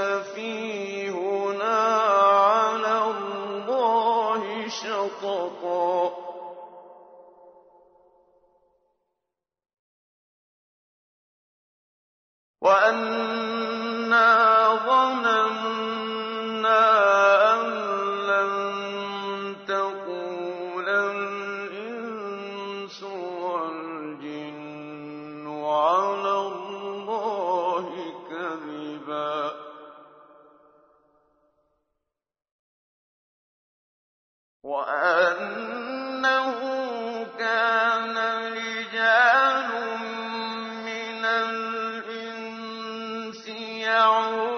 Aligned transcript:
سفيهنا 0.00 1.78
على 2.32 2.96
الله 3.10 4.68
شططا. 4.68 6.09
يَعُودُ 43.90 44.49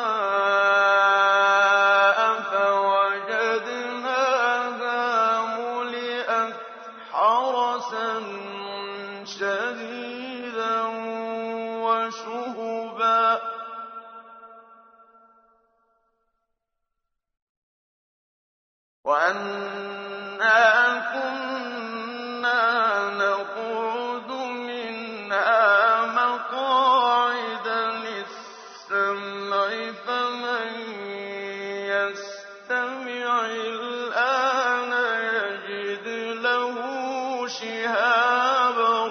شهابا 37.86 39.06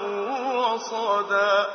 رصدا 0.75 1.68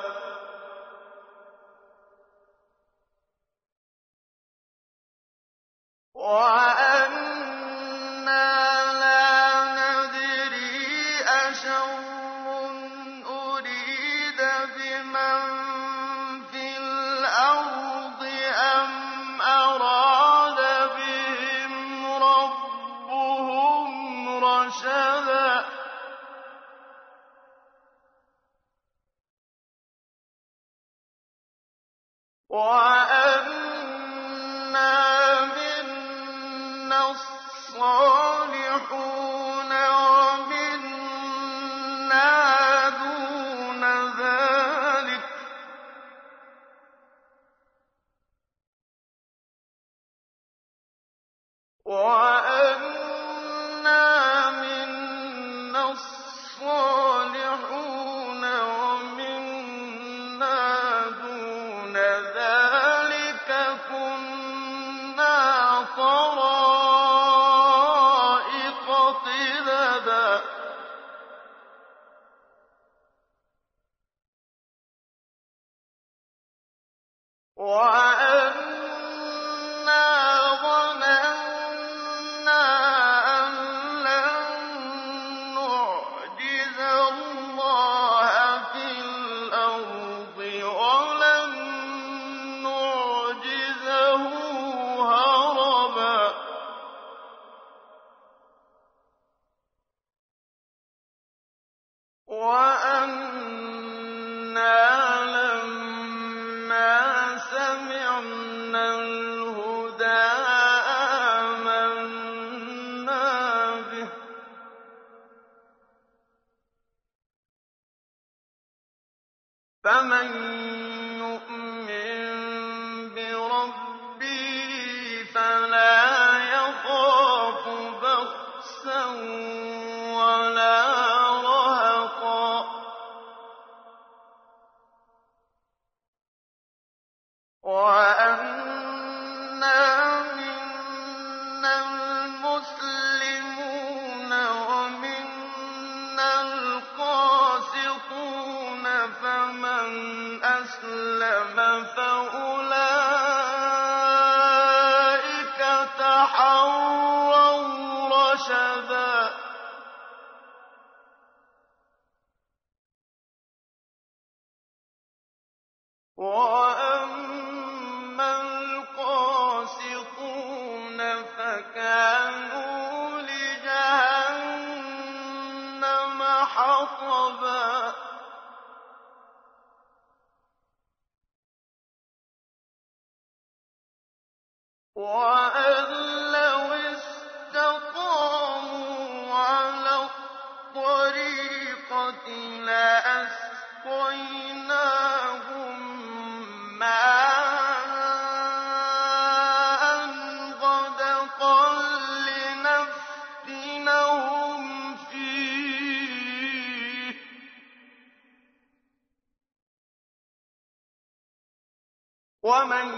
ومن 212.42 212.88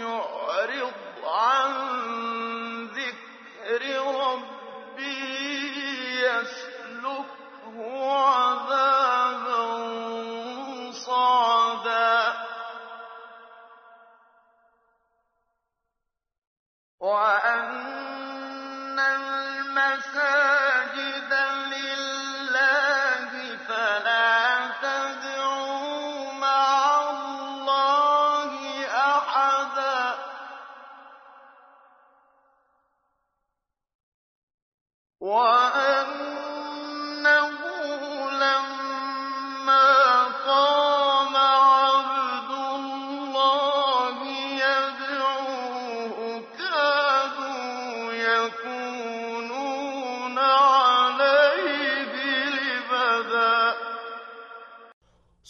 يعرض 0.00 0.92
عن 1.24 1.70
ذكر 2.86 3.82
ربه 4.04 5.22
يسلكه 6.26 7.36
عذابا 8.12 8.45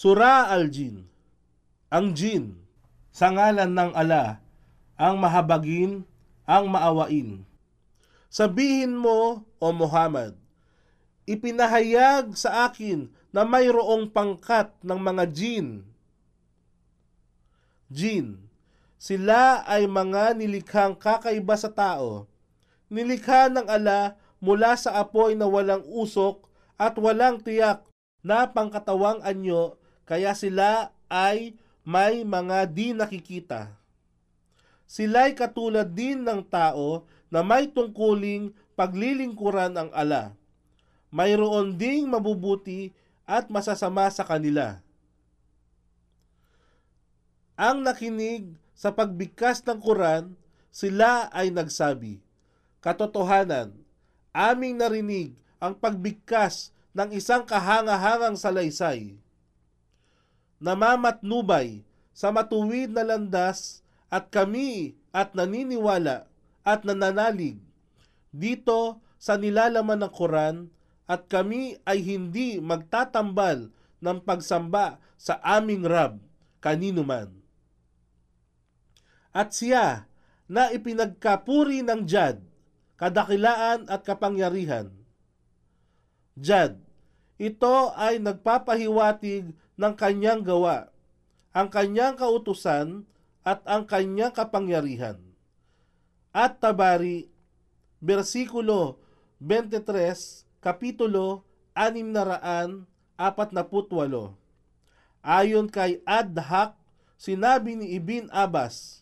Sura 0.07 0.47
al-Jin 0.55 1.03
Ang 1.91 2.15
Jin 2.15 2.55
sa 3.11 3.27
ngalan 3.27 3.75
ng 3.75 3.91
ala 3.91 4.39
ang 4.95 5.19
mahabagin, 5.19 6.07
ang 6.47 6.71
maawain. 6.71 7.43
Sabihin 8.31 8.95
mo, 8.95 9.43
O 9.59 9.75
Muhammad, 9.75 10.39
ipinahayag 11.27 12.39
sa 12.39 12.71
akin 12.71 13.11
na 13.35 13.43
mayroong 13.43 14.07
pangkat 14.07 14.71
ng 14.79 14.95
mga 14.95 15.25
jin. 15.35 15.83
Jin, 17.91 18.47
sila 19.03 19.67
ay 19.67 19.91
mga 19.91 20.39
nilikhang 20.39 20.95
kakaiba 20.95 21.59
sa 21.59 21.75
tao. 21.75 22.31
Nilikha 22.87 23.51
ng 23.51 23.67
ala 23.67 24.15
mula 24.39 24.79
sa 24.79 25.03
apoy 25.03 25.35
na 25.35 25.51
walang 25.51 25.83
usok 25.83 26.47
at 26.79 26.95
walang 26.95 27.43
tiyak 27.43 27.83
na 28.23 28.47
pangkatawang 28.47 29.19
anyo 29.27 29.75
kaya 30.07 30.33
sila 30.39 30.95
ay 31.11 31.59
may 31.83 32.23
mga 32.23 32.67
di 32.71 32.95
nakikita. 32.95 33.75
Sila'y 34.87 35.35
katulad 35.35 35.91
din 35.91 36.23
ng 36.23 36.47
tao 36.47 37.03
na 37.27 37.43
may 37.43 37.67
tungkuling 37.67 38.55
paglilingkuran 38.79 39.75
ang 39.75 39.91
ala. 39.91 40.31
Mayroon 41.11 41.75
ding 41.75 42.07
mabubuti 42.07 42.95
at 43.27 43.51
masasama 43.51 44.07
sa 44.15 44.23
kanila. 44.23 44.79
Ang 47.59 47.83
nakinig 47.83 48.55
sa 48.79 48.95
pagbigkas 48.95 49.65
ng 49.67 49.81
Quran, 49.83 50.39
sila 50.71 51.27
ay 51.35 51.51
nagsabi, 51.51 52.23
Katotohanan, 52.85 53.75
aming 54.31 54.79
narinig 54.79 55.35
ang 55.59 55.75
pagbigkas 55.75 56.71
ng 56.95 57.17
isang 57.17 57.43
kahangahangang 57.43 58.37
salaysay. 58.37 59.17
Namamatnubay 60.63 61.85
sa 62.17 62.33
matuwid 62.33 62.93
na 62.93 63.05
landas 63.05 63.85
at 64.09 64.33
kami 64.33 64.97
at 65.13 65.37
naniniwala 65.37 66.25
at 66.65 66.81
nananalig 66.83 67.61
dito 68.33 69.01
sa 69.17 69.37
nilalaman 69.37 70.05
ng 70.05 70.13
Quran 70.13 70.57
at 71.07 71.29
kami 71.31 71.79
ay 71.87 72.03
hindi 72.03 72.59
magtatambal 72.61 73.71
ng 74.01 74.19
pagsamba 74.25 75.01
sa 75.17 75.41
aming 75.41 75.87
Rab 75.89 76.21
kanino 76.61 77.07
man. 77.07 77.31
At 79.31 79.53
siya 79.53 80.09
na 80.49 80.73
ipinagkapuri 80.73 81.85
ng 81.85 82.09
Jad, 82.09 82.41
kadakilaan 82.97 83.87
at 83.87 84.01
kapangyarihan. 84.03 84.89
Jad, 86.37 86.81
ito 87.37 87.93
ay 87.93 88.17
nagpapahiwatig 88.21 89.53
ng 89.77 89.95
kanyang 89.95 90.41
gawa, 90.41 90.89
ang 91.53 91.69
kanyang 91.69 92.17
kautusan 92.17 93.05
at 93.45 93.61
ang 93.69 93.85
kanyang 93.85 94.33
kapangyarihan. 94.33 95.21
At 96.33 96.61
Tabari, 96.61 97.29
versikulo 98.01 99.01
23, 99.41 100.45
kapitulo 100.65 101.45
648. 101.77 103.21
Ayon 105.27 105.67
kay 105.69 106.01
Adhak, 106.05 106.77
sinabi 107.17 107.77
ni 107.77 107.97
Ibn 107.97 108.33
Abbas, 108.33 109.01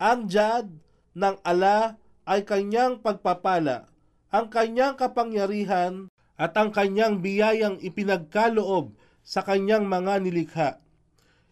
ang 0.00 0.26
jad 0.26 0.66
ng 1.14 1.36
ala 1.42 1.98
ay 2.26 2.46
kanyang 2.46 3.02
pagpapala, 3.02 3.90
ang 4.30 4.46
kanyang 4.46 4.94
kapangyarihan 4.94 6.06
at 6.38 6.54
ang 6.54 6.70
kanyang 6.70 7.18
biyayang 7.18 7.76
ipinagkaloob 7.82 8.94
sa 9.24 9.44
kanyang 9.44 9.86
mga 9.86 10.14
nilikha. 10.22 10.70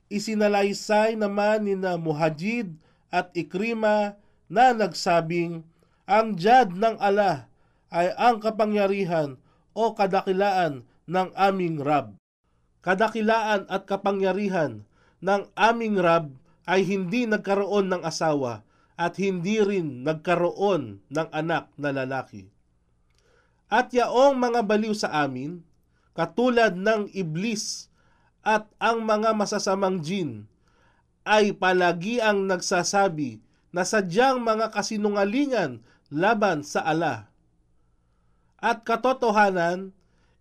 Isinalaysay 0.09 1.21
naman 1.21 1.69
ni 1.69 1.77
na 1.77 2.01
Muhajid 2.01 2.73
at 3.13 3.33
Ikrima 3.37 4.17
na 4.49 4.73
nagsabing, 4.73 5.65
ang 6.09 6.41
jad 6.41 6.73
ng 6.73 6.97
ala 6.97 7.53
ay 7.93 8.13
ang 8.17 8.41
kapangyarihan 8.41 9.37
o 9.77 9.93
kadakilaan 9.93 10.89
ng 11.05 11.29
aming 11.37 11.85
Rab. 11.85 12.17
Kadakilaan 12.81 13.69
at 13.69 13.85
kapangyarihan 13.85 14.89
ng 15.21 15.43
aming 15.53 16.01
Rab 16.01 16.33
ay 16.65 16.85
hindi 16.89 17.29
nagkaroon 17.29 17.93
ng 17.93 18.03
asawa 18.05 18.65
at 18.97 19.21
hindi 19.21 19.61
rin 19.61 20.05
nagkaroon 20.05 21.05
ng 21.13 21.29
anak 21.33 21.69
na 21.77 21.93
lalaki. 21.93 22.49
At 23.69 23.93
yaong 23.93 24.41
mga 24.41 24.65
baliw 24.65 24.97
sa 24.97 25.13
amin, 25.13 25.61
katulad 26.19 26.75
ng 26.75 27.15
iblis 27.15 27.87
at 28.43 28.67
ang 28.83 29.07
mga 29.07 29.39
masasamang 29.39 30.03
jin, 30.03 30.51
ay 31.23 31.55
palagi 31.55 32.19
ang 32.19 32.51
nagsasabi 32.51 33.39
na 33.71 33.87
sadyang 33.87 34.43
mga 34.43 34.75
kasinungalingan 34.75 35.79
laban 36.11 36.67
sa 36.67 36.83
ala. 36.83 37.31
At 38.59 38.83
katotohanan, 38.83 39.95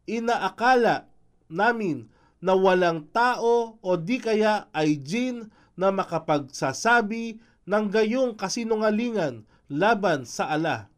inaakala 0.10 1.05
namin 1.46 2.10
na 2.41 2.57
walang 2.57 3.05
tao 3.13 3.77
o 3.77 3.89
di 4.01 4.17
kaya 4.17 4.65
ay 4.74 4.98
jin 4.98 5.53
na 5.77 5.93
makapagsasabi 5.93 7.38
ng 7.69 7.86
gayong 7.93 8.34
kasinungalingan 8.34 9.46
laban 9.69 10.25
sa 10.25 10.50
ala. 10.50 10.89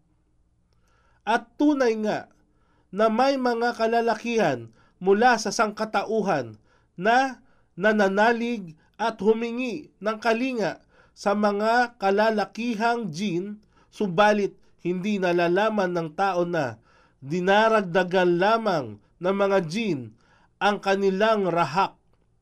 At 1.27 1.51
tunay 1.59 2.00
nga 2.00 2.31
na 2.89 3.08
may 3.08 3.38
mga 3.38 3.77
kalalakihan 3.77 4.74
mula 4.98 5.38
sa 5.38 5.53
sangkatauhan 5.53 6.58
na 7.00 7.39
nananalig 7.79 8.75
at 9.00 9.15
humingi 9.24 9.93
ng 10.03 10.17
kalinga 10.19 10.84
sa 11.15 11.36
mga 11.36 12.00
kalalakihang 12.00 13.12
jin, 13.12 13.63
subalit 13.91 14.55
hindi 14.79 15.19
nalalaman 15.19 15.91
ng 15.91 16.10
tao 16.15 16.43
na 16.48 16.79
dinaragdagan 17.19 18.39
lamang 18.39 19.00
ng 19.19 19.36
mga 19.36 19.60
jin 19.67 20.00
ang 20.60 20.79
kanilang 20.79 21.48
rahak, 21.48 21.96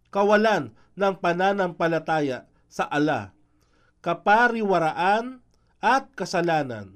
kawalan 0.10 0.74
ng 0.98 1.14
pananampalataya 1.22 2.50
sa 2.70 2.86
ala, 2.90 3.34
kapariwaraan 4.02 5.42
at 5.82 6.10
kasalanan. 6.18 6.94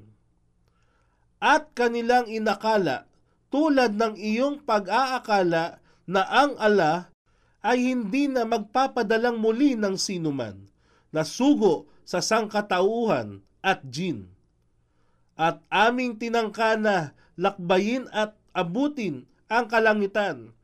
At 1.42 1.74
kanilang 1.74 2.30
inakala 2.30 3.10
tulad 3.52 4.00
ng 4.00 4.16
iyong 4.16 4.64
pag-aakala 4.64 5.84
na 6.08 6.22
ang 6.26 6.56
ala 6.58 7.12
ay 7.62 7.94
hindi 7.94 8.26
na 8.26 8.48
magpapadalang 8.48 9.38
muli 9.38 9.78
ng 9.78 10.00
sinuman 10.00 10.58
na 11.14 11.22
sugo 11.22 11.86
sa 12.08 12.24
sangkatauhan 12.24 13.44
at 13.62 13.86
jin. 13.86 14.32
At 15.38 15.62
aming 15.70 16.18
tinangka 16.18 16.80
na 16.80 17.14
lakbayin 17.38 18.10
at 18.10 18.34
abutin 18.56 19.28
ang 19.52 19.68
kalangitan. 19.68 20.56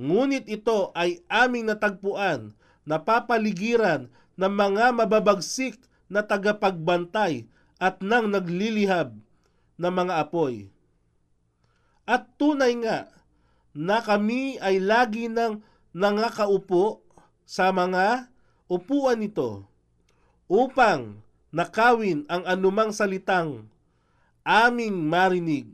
Ngunit 0.00 0.48
ito 0.48 0.90
ay 0.96 1.20
aming 1.28 1.68
natagpuan 1.68 2.56
na 2.88 2.96
papaligiran 2.96 4.08
ng 4.40 4.52
mga 4.52 4.96
mababagsik 4.96 5.76
na 6.08 6.24
tagapagbantay 6.24 7.44
at 7.76 8.00
nang 8.00 8.32
naglilihab 8.32 9.12
na 9.76 9.88
mga 9.92 10.24
apoy. 10.24 10.72
At 12.10 12.26
tunay 12.34 12.74
nga 12.82 13.06
na 13.70 14.02
kami 14.02 14.58
ay 14.58 14.82
lagi 14.82 15.30
nang 15.30 15.62
nangakaupo 15.94 17.06
sa 17.46 17.70
mga 17.70 18.26
upuan 18.66 19.22
nito 19.22 19.62
upang 20.50 21.22
nakawin 21.54 22.26
ang 22.26 22.42
anumang 22.50 22.90
salitang 22.90 23.70
aming 24.42 25.06
marinig. 25.06 25.70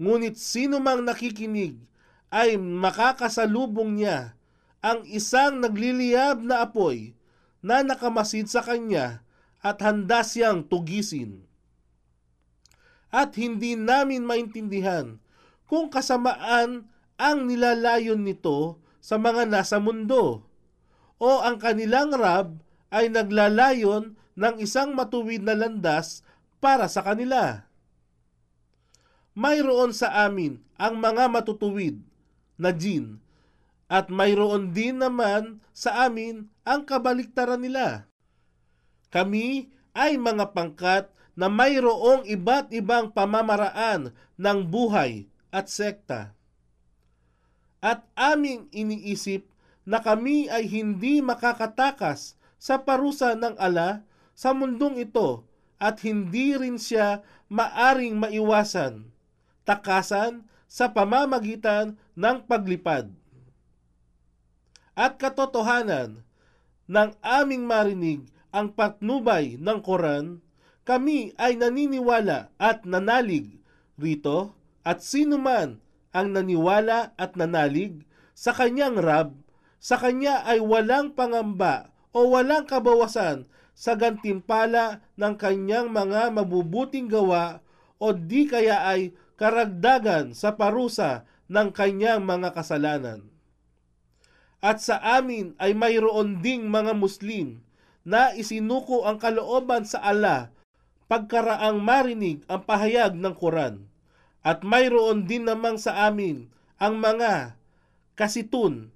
Ngunit 0.00 0.40
sino 0.40 0.80
mang 0.80 1.04
nakikinig 1.04 1.76
ay 2.32 2.56
makakasalubong 2.56 4.00
niya 4.00 4.32
ang 4.80 5.04
isang 5.04 5.60
nagliliyab 5.60 6.40
na 6.40 6.64
apoy 6.64 7.12
na 7.60 7.84
nakamasid 7.84 8.48
sa 8.48 8.64
kanya 8.64 9.20
at 9.60 9.76
handa 9.84 10.24
siyang 10.24 10.64
tugisin. 10.64 11.44
At 13.12 13.36
hindi 13.36 13.76
namin 13.76 14.24
maintindihan 14.24 15.20
kung 15.70 15.86
kasamaan 15.86 16.90
ang 17.14 17.38
nilalayon 17.46 18.26
nito 18.26 18.82
sa 18.98 19.22
mga 19.22 19.46
nasa 19.46 19.78
mundo 19.78 20.42
o 21.22 21.30
ang 21.46 21.62
kanilang 21.62 22.10
rab 22.10 22.58
ay 22.90 23.06
naglalayon 23.06 24.18
ng 24.34 24.54
isang 24.58 24.98
matuwid 24.98 25.46
na 25.46 25.54
landas 25.54 26.26
para 26.58 26.90
sa 26.90 27.06
kanila. 27.06 27.70
Mayroon 29.38 29.94
sa 29.94 30.26
amin 30.26 30.58
ang 30.74 30.98
mga 30.98 31.30
matutuwid 31.30 32.02
na 32.58 32.74
jin 32.74 33.22
at 33.86 34.10
mayroon 34.10 34.74
din 34.74 34.98
naman 34.98 35.62
sa 35.70 36.10
amin 36.10 36.50
ang 36.66 36.82
kabaliktaran 36.82 37.62
nila. 37.62 38.10
Kami 39.14 39.70
ay 39.94 40.18
mga 40.18 40.50
pangkat 40.50 41.14
na 41.38 41.46
mayroong 41.46 42.26
iba't 42.26 42.74
ibang 42.74 43.14
pamamaraan 43.14 44.10
ng 44.34 44.58
buhay 44.66 45.29
at 45.50 45.70
sekta. 45.70 46.34
At 47.80 48.06
aming 48.14 48.70
iniisip 48.70 49.46
na 49.86 49.98
kami 49.98 50.46
ay 50.46 50.68
hindi 50.68 51.18
makakatakas 51.24 52.38
sa 52.60 52.78
parusa 52.82 53.34
ng 53.34 53.56
ala 53.56 54.04
sa 54.36 54.52
mundong 54.52 55.00
ito 55.00 55.44
at 55.80 56.04
hindi 56.04 56.54
rin 56.54 56.76
siya 56.76 57.24
maaring 57.48 58.20
maiwasan, 58.20 59.08
takasan 59.64 60.44
sa 60.70 60.92
pamamagitan 60.92 61.96
ng 62.14 62.36
paglipad. 62.44 63.10
At 64.92 65.16
katotohanan 65.16 66.20
ng 66.84 67.10
aming 67.24 67.64
marinig 67.64 68.28
ang 68.52 68.76
patnubay 68.76 69.56
ng 69.56 69.78
Koran, 69.80 70.44
kami 70.84 71.32
ay 71.40 71.56
naniniwala 71.56 72.52
at 72.60 72.84
nanalig 72.84 73.56
rito 73.96 74.59
at 74.86 75.04
sino 75.04 75.36
man 75.36 75.80
ang 76.10 76.34
naniwala 76.34 77.12
at 77.20 77.36
nanalig 77.36 78.02
sa 78.32 78.56
kanyang 78.56 78.96
Rab, 78.96 79.36
sa 79.80 80.00
kanya 80.00 80.44
ay 80.44 80.60
walang 80.60 81.12
pangamba 81.12 81.92
o 82.12 82.32
walang 82.32 82.64
kabawasan 82.64 83.48
sa 83.76 83.96
gantimpala 83.96 85.00
ng 85.16 85.34
kanyang 85.40 85.88
mga 85.88 86.32
mabubuting 86.32 87.08
gawa 87.08 87.64
o 87.96 88.12
di 88.12 88.44
kaya 88.48 88.84
ay 88.84 89.12
karagdagan 89.40 90.36
sa 90.36 90.56
parusa 90.56 91.24
ng 91.48 91.72
kanyang 91.72 92.24
mga 92.24 92.52
kasalanan. 92.52 93.28
At 94.60 94.84
sa 94.84 95.00
amin 95.00 95.56
ay 95.56 95.72
mayroon 95.72 96.44
ding 96.44 96.68
mga 96.68 96.92
Muslim 96.92 97.64
na 98.04 98.36
isinuko 98.36 99.08
ang 99.08 99.16
kalooban 99.16 99.88
sa 99.88 100.04
Allah 100.04 100.52
pagkaraang 101.08 101.80
marinig 101.80 102.44
ang 102.46 102.62
pahayag 102.64 103.16
ng 103.16 103.34
Quran 103.34 103.89
at 104.40 104.64
mayroon 104.64 105.28
din 105.28 105.44
namang 105.44 105.76
sa 105.76 106.08
amin 106.08 106.48
ang 106.80 106.96
mga 106.96 107.56
kasitun 108.16 108.88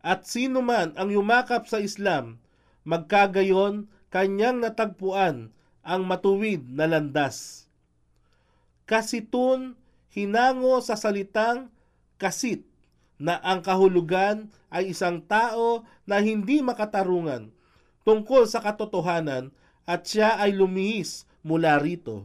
at 0.00 0.24
sino 0.24 0.64
man 0.64 0.96
ang 0.96 1.12
yumakap 1.12 1.68
sa 1.68 1.82
Islam, 1.82 2.40
magkagayon 2.88 3.90
kanyang 4.08 4.64
natagpuan 4.64 5.52
ang 5.84 6.02
matuwid 6.08 6.64
na 6.72 6.88
landas. 6.88 7.68
Kasitun 8.88 9.76
hinango 10.10 10.80
sa 10.82 10.96
salitang 10.98 11.70
kasit 12.16 12.66
na 13.20 13.38
ang 13.44 13.60
kahulugan 13.60 14.48
ay 14.72 14.96
isang 14.96 15.20
tao 15.20 15.84
na 16.08 16.18
hindi 16.24 16.64
makatarungan 16.64 17.52
tungkol 18.02 18.48
sa 18.48 18.64
katotohanan 18.64 19.52
at 19.84 20.08
siya 20.08 20.40
ay 20.40 20.56
lumihis 20.56 21.28
mula 21.44 21.76
rito. 21.76 22.24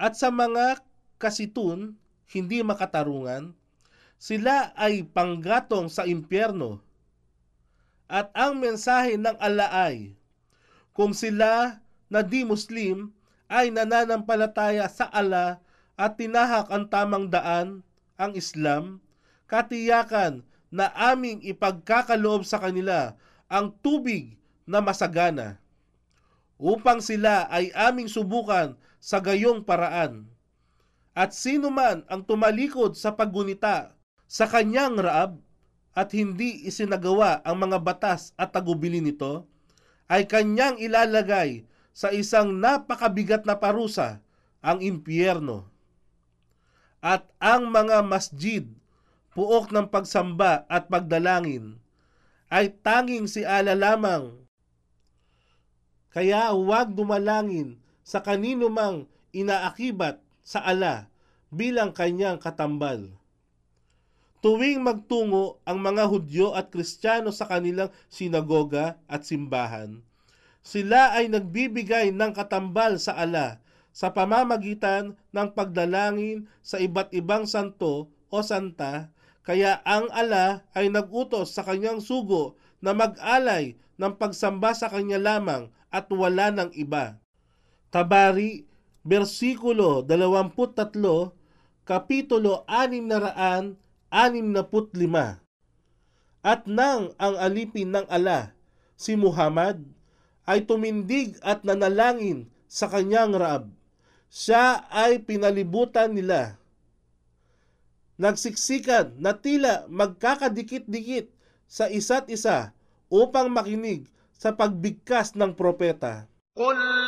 At 0.00 0.16
sa 0.16 0.32
mga 0.32 0.87
kasitun, 1.18 1.98
hindi 2.30 2.62
makatarungan, 2.62 3.52
sila 4.18 4.74
ay 4.74 5.06
panggatong 5.06 5.86
sa 5.86 6.06
impyerno. 6.06 6.82
At 8.08 8.32
ang 8.32 8.58
mensahe 8.58 9.20
ng 9.20 9.36
Allah 9.36 9.68
ay, 9.68 10.16
kung 10.96 11.12
sila 11.12 11.78
na 12.08 12.20
di 12.24 12.42
Muslim 12.42 13.12
ay 13.46 13.70
nananampalataya 13.70 14.88
sa 14.88 15.06
Allah 15.12 15.60
at 15.94 16.16
tinahak 16.16 16.72
ang 16.72 16.88
tamang 16.88 17.28
daan, 17.28 17.84
ang 18.18 18.34
Islam, 18.34 18.98
katiyakan 19.46 20.42
na 20.68 20.90
aming 21.12 21.40
ipagkakaloob 21.44 22.44
sa 22.44 22.60
kanila 22.60 23.16
ang 23.48 23.72
tubig 23.80 24.36
na 24.68 24.84
masagana 24.84 25.56
upang 26.60 27.00
sila 27.00 27.48
ay 27.48 27.72
aming 27.72 28.10
subukan 28.10 28.76
sa 29.00 29.22
gayong 29.22 29.64
paraan 29.64 30.28
at 31.18 31.34
sino 31.34 31.66
man 31.66 32.06
ang 32.06 32.22
tumalikod 32.22 32.94
sa 32.94 33.10
paggunita 33.10 33.90
sa 34.30 34.46
kanyang 34.46 35.02
raab 35.02 35.42
at 35.90 36.14
hindi 36.14 36.62
isinagawa 36.62 37.42
ang 37.42 37.58
mga 37.58 37.82
batas 37.82 38.30
at 38.38 38.54
tagubilin 38.54 39.02
nito, 39.02 39.50
ay 40.06 40.30
kanyang 40.30 40.78
ilalagay 40.78 41.66
sa 41.90 42.14
isang 42.14 42.62
napakabigat 42.62 43.42
na 43.42 43.58
parusa, 43.58 44.22
ang 44.62 44.78
impyerno. 44.78 45.66
At 47.02 47.26
ang 47.42 47.66
mga 47.74 48.06
masjid, 48.06 48.62
puok 49.34 49.74
ng 49.74 49.90
pagsamba 49.90 50.70
at 50.70 50.86
pagdalangin, 50.86 51.82
ay 52.46 52.70
tanging 52.78 53.26
si 53.26 53.42
ala 53.42 53.74
lamang. 53.74 54.38
Kaya 56.14 56.54
huwag 56.54 56.94
dumalangin 56.94 57.82
sa 58.06 58.22
kanino 58.22 58.70
mang 58.70 59.10
inaakibat 59.34 60.22
sa 60.48 60.64
ala 60.64 61.12
bilang 61.52 61.92
kanyang 61.92 62.40
katambal. 62.40 63.12
Tuwing 64.40 64.80
magtungo 64.80 65.60
ang 65.68 65.84
mga 65.84 66.08
Hudyo 66.08 66.56
at 66.56 66.72
Kristiyano 66.72 67.28
sa 67.36 67.44
kanilang 67.44 67.92
sinagoga 68.08 68.96
at 69.04 69.28
simbahan, 69.28 70.00
sila 70.64 71.12
ay 71.12 71.28
nagbibigay 71.28 72.16
ng 72.16 72.32
katambal 72.32 72.96
sa 72.96 73.12
ala 73.20 73.60
sa 73.92 74.14
pamamagitan 74.14 75.18
ng 75.34 75.48
pagdalangin 75.58 76.46
sa 76.62 76.78
iba't 76.78 77.10
ibang 77.12 77.50
santo 77.50 78.06
o 78.30 78.38
santa, 78.46 79.10
kaya 79.42 79.82
ang 79.82 80.06
ala 80.14 80.62
ay 80.76 80.86
nagutos 80.86 81.50
sa 81.56 81.66
kanyang 81.66 81.98
sugo 81.98 82.54
na 82.78 82.94
mag-alay 82.94 83.74
ng 83.98 84.14
pagsamba 84.14 84.70
sa 84.70 84.86
kanya 84.86 85.18
lamang 85.18 85.66
at 85.90 86.06
wala 86.14 86.54
ng 86.54 86.70
iba. 86.78 87.18
Tabari 87.90 88.67
versikulo 89.08 90.04
23, 90.04 91.32
kapitulo 91.88 92.68
665. 92.68 95.40
At 96.44 96.68
nang 96.68 97.16
ang 97.16 97.34
alipin 97.40 97.96
ng 97.96 98.04
ala, 98.12 98.52
si 99.00 99.16
Muhammad, 99.16 99.80
ay 100.44 100.68
tumindig 100.68 101.40
at 101.40 101.64
nanalangin 101.64 102.52
sa 102.68 102.92
kanyang 102.92 103.32
Raab, 103.32 103.72
siya 104.28 104.84
ay 104.92 105.24
pinalibutan 105.24 106.12
nila. 106.12 106.60
Nagsiksikan 108.20 109.16
na 109.16 109.32
tila 109.32 109.88
magkakadikit-dikit 109.88 111.32
sa 111.64 111.88
isa't 111.88 112.28
isa 112.28 112.76
upang 113.08 113.48
makinig 113.48 114.04
sa 114.36 114.52
pagbigkas 114.52 115.32
ng 115.32 115.56
propeta. 115.56 116.28
قل 116.58 117.07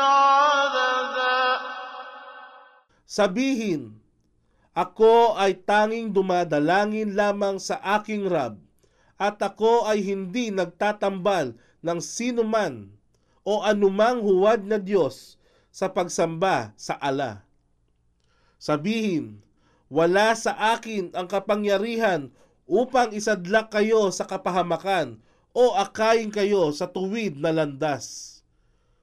عددا 0.00 1.36
Sabihin, 3.06 4.02
Ako 4.76 5.38
ay 5.40 5.56
tanging 5.62 6.12
dumadalangin 6.12 7.16
lamang 7.16 7.56
sa 7.56 7.80
aking 7.96 8.28
Rab, 8.28 8.60
at 9.16 9.40
ako 9.40 9.88
ay 9.88 10.04
hindi 10.04 10.52
nagtatambal 10.52 11.56
ng 11.80 11.98
sinuman 12.02 12.92
o 13.40 13.64
anumang 13.64 14.20
huwad 14.20 14.68
na 14.68 14.76
Diyos 14.76 15.40
sa 15.72 15.88
pagsamba 15.88 16.76
sa 16.76 16.98
ala. 17.00 17.46
Sabihin, 18.60 19.40
wala 19.88 20.36
sa 20.36 20.52
akin 20.76 21.14
ang 21.16 21.30
kapangyarihan 21.30 22.28
upang 22.68 23.14
isadlak 23.14 23.70
kayo 23.72 24.10
sa 24.10 24.26
kapahamakan 24.26 25.22
o 25.56 25.72
akayin 25.78 26.28
kayo 26.28 26.68
sa 26.74 26.90
tuwid 26.90 27.38
na 27.40 27.54
landas. 27.54 28.29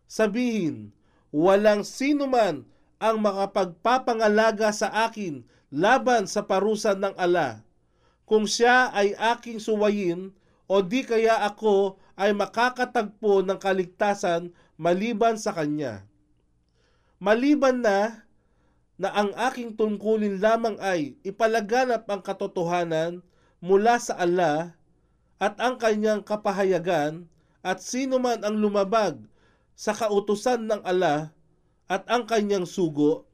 Sabihin, 0.08 0.96
walang 1.28 1.84
sino 1.84 2.24
man 2.24 2.64
ang 2.96 3.20
makapagpapangalaga 3.20 4.72
sa 4.72 4.88
akin 5.04 5.44
laban 5.68 6.24
sa 6.24 6.48
parusa 6.48 6.96
ng 6.96 7.12
ala. 7.20 7.60
Kung 8.24 8.48
siya 8.48 8.88
ay 8.96 9.12
aking 9.36 9.60
suwayin 9.60 10.32
o 10.64 10.80
di 10.80 11.04
kaya 11.04 11.44
ako 11.44 12.00
ay 12.16 12.32
makakatagpo 12.32 13.44
ng 13.44 13.60
kaligtasan 13.60 14.50
maliban 14.80 15.36
sa 15.36 15.52
kanya. 15.52 16.08
Maliban 17.20 17.84
na 17.84 18.24
na 18.98 19.14
ang 19.14 19.30
aking 19.36 19.78
tungkulin 19.78 20.42
lamang 20.42 20.74
ay 20.82 21.14
ipalaganap 21.22 22.08
ang 22.10 22.18
katotohanan 22.24 23.22
mula 23.62 24.00
sa 24.02 24.18
ala 24.18 24.74
at 25.38 25.54
ang 25.62 25.78
kanyang 25.78 26.24
kapahayagan 26.24 27.30
at 27.62 27.78
sino 27.78 28.18
man 28.18 28.42
ang 28.42 28.58
lumabag 28.58 29.22
sa 29.78 29.94
kautusan 29.94 30.66
ng 30.66 30.82
ala 30.82 31.30
at 31.86 32.02
ang 32.10 32.26
kanyang 32.26 32.66
sugo, 32.66 33.30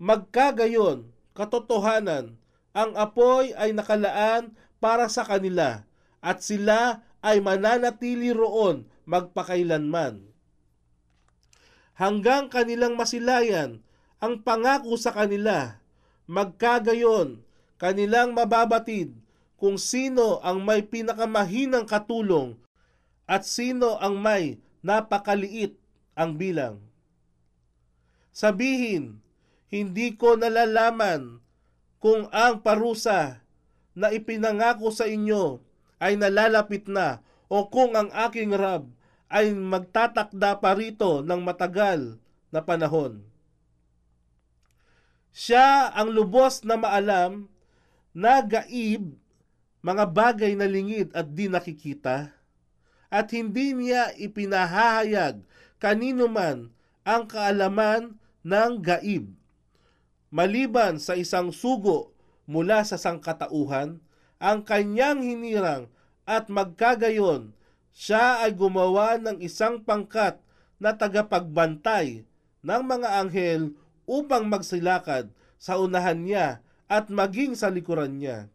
magkagayon, 0.00 1.12
katotohanan, 1.36 2.40
ang 2.72 2.96
apoy 2.96 3.52
ay 3.60 3.76
nakalaan 3.76 4.56
para 4.80 5.12
sa 5.12 5.28
kanila 5.28 5.84
at 6.24 6.40
sila 6.40 7.04
ay 7.20 7.44
mananatili 7.44 8.32
roon 8.32 8.88
magpakailanman. 9.04 10.24
Hanggang 12.00 12.48
kanilang 12.48 12.96
masilayan 12.96 13.84
ang 14.24 14.40
pangako 14.40 14.96
sa 14.96 15.12
kanila, 15.12 15.84
magkagayon, 16.24 17.44
kanilang 17.76 18.32
mababatid 18.32 19.12
kung 19.60 19.76
sino 19.76 20.40
ang 20.40 20.64
may 20.64 20.80
pinakamahinang 20.80 21.84
katulong 21.84 22.56
at 23.28 23.44
sino 23.44 24.00
ang 24.00 24.16
may 24.16 24.58
napakaliit 24.82 25.78
ang 26.18 26.36
bilang. 26.36 26.82
Sabihin, 28.34 29.22
hindi 29.72 30.18
ko 30.18 30.36
nalalaman 30.36 31.40
kung 32.02 32.28
ang 32.34 32.60
parusa 32.60 33.40
na 33.96 34.12
ipinangako 34.12 34.92
sa 34.92 35.08
inyo 35.08 35.62
ay 36.02 36.18
nalalapit 36.18 36.90
na 36.90 37.22
o 37.46 37.70
kung 37.70 37.94
ang 37.94 38.10
aking 38.10 38.52
Rab 38.52 38.90
ay 39.32 39.54
magtatakda 39.56 40.60
pa 40.60 40.76
rito 40.76 41.24
ng 41.24 41.40
matagal 41.40 42.20
na 42.52 42.60
panahon. 42.60 43.24
Siya 45.32 45.88
ang 45.96 46.12
lubos 46.12 46.60
na 46.68 46.76
maalam 46.76 47.48
na 48.12 48.44
gaib 48.44 49.16
mga 49.80 50.04
bagay 50.04 50.52
na 50.52 50.68
lingid 50.68 51.08
at 51.16 51.32
di 51.32 51.48
nakikita 51.48 52.28
at 53.12 53.28
hindi 53.36 53.76
niya 53.76 54.16
ipinahahayag 54.16 55.44
kanino 55.76 56.32
man 56.32 56.72
ang 57.04 57.28
kaalaman 57.28 58.16
ng 58.40 58.72
gaib. 58.80 59.28
Maliban 60.32 60.96
sa 60.96 61.12
isang 61.12 61.52
sugo 61.52 62.16
mula 62.48 62.80
sa 62.88 62.96
sangkatauhan, 62.96 64.00
ang 64.40 64.64
kanyang 64.64 65.20
hinirang 65.20 65.92
at 66.24 66.48
magkagayon, 66.48 67.52
siya 67.92 68.40
ay 68.40 68.56
gumawa 68.56 69.20
ng 69.20 69.44
isang 69.44 69.84
pangkat 69.84 70.40
na 70.80 70.96
tagapagbantay 70.96 72.24
ng 72.64 72.82
mga 72.82 73.08
anghel 73.20 73.76
upang 74.08 74.48
magsilakad 74.48 75.28
sa 75.60 75.76
unahan 75.76 76.24
niya 76.24 76.46
at 76.88 77.12
maging 77.12 77.52
sa 77.52 77.68
likuran 77.68 78.16
niya. 78.18 78.48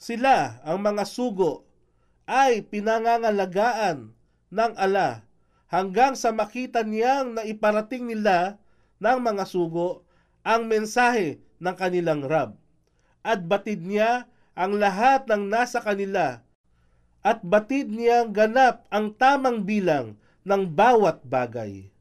Sila, 0.00 0.58
ang 0.66 0.82
mga 0.82 1.06
sugo, 1.06 1.68
ay 2.26 2.64
pinangangalagaan 2.66 4.14
ng 4.52 4.72
ala 4.78 5.26
hanggang 5.72 6.12
sa 6.12 6.30
makita 6.30 6.84
niyang 6.84 7.36
na 7.36 7.42
iparating 7.48 8.08
nila 8.08 8.60
ng 9.00 9.18
mga 9.18 9.44
sugo 9.48 10.04
ang 10.44 10.68
mensahe 10.68 11.40
ng 11.62 11.74
kanilang 11.78 12.26
Rab. 12.26 12.58
At 13.22 13.46
batid 13.46 13.86
niya 13.86 14.26
ang 14.52 14.76
lahat 14.76 15.30
ng 15.30 15.48
nasa 15.48 15.80
kanila 15.80 16.42
at 17.22 17.38
batid 17.46 17.86
niyang 17.86 18.34
ganap 18.34 18.82
ang 18.90 19.14
tamang 19.14 19.62
bilang 19.62 20.18
ng 20.42 20.62
bawat 20.66 21.22
bagay. 21.22 21.91